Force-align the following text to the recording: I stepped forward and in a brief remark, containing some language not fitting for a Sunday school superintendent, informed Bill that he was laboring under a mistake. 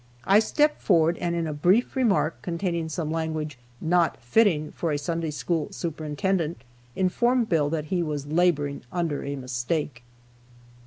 I 0.25 0.39
stepped 0.39 0.81
forward 0.81 1.15
and 1.19 1.35
in 1.35 1.45
a 1.45 1.53
brief 1.53 1.95
remark, 1.95 2.41
containing 2.41 2.89
some 2.89 3.11
language 3.11 3.59
not 3.79 4.17
fitting 4.17 4.71
for 4.71 4.91
a 4.91 4.97
Sunday 4.97 5.29
school 5.29 5.67
superintendent, 5.71 6.63
informed 6.95 7.49
Bill 7.49 7.69
that 7.69 7.85
he 7.93 8.01
was 8.01 8.25
laboring 8.25 8.81
under 8.91 9.23
a 9.23 9.35
mistake. 9.35 10.01